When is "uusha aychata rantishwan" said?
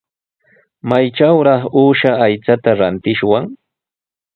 1.83-3.45